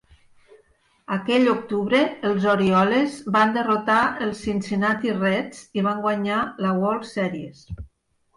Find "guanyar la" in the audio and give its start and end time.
6.09-6.75